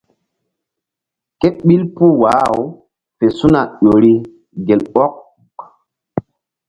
Ke 1.39 1.47
ɓil 1.65 1.83
puh 1.95 2.13
wah-aw 2.21 2.59
fe 3.17 3.25
su̧na 3.37 3.61
ƴo 3.79 3.91
ri 4.01 4.13
gel 4.67 4.81
ɔk. 5.05 5.13